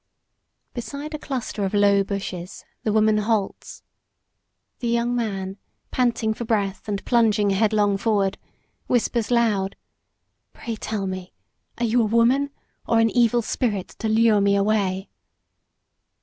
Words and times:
Beside 0.73 1.13
a 1.13 1.19
cluster 1.19 1.63
of 1.63 1.75
low 1.75 2.03
bushes 2.03 2.65
the 2.81 2.91
woman 2.91 3.19
halts. 3.19 3.83
The 4.79 4.87
young 4.87 5.15
man, 5.15 5.57
panting 5.91 6.33
for 6.33 6.43
breath 6.43 6.87
and 6.89 7.05
plunging 7.05 7.51
headlong 7.51 7.97
forward, 7.97 8.39
whispers 8.87 9.29
loud, 9.29 9.75
"Pray 10.53 10.75
tell 10.75 11.05
me, 11.05 11.35
are 11.77 11.85
you 11.85 12.01
a 12.01 12.05
woman 12.05 12.49
or 12.87 12.99
an 12.99 13.11
evil 13.11 13.43
spirit 13.43 13.89
to 13.99 14.09
lure 14.09 14.41
me 14.41 14.55
away?" 14.55 15.11